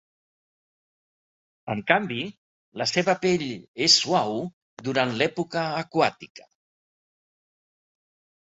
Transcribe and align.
En 1.73 1.83
canvi, 1.91 2.17
la 2.83 2.87
seva 2.93 3.15
pell 3.27 3.45
és 3.89 3.99
suau 4.05 4.41
durant 4.89 5.15
l'època 5.21 5.69
aquàtica. 5.85 6.51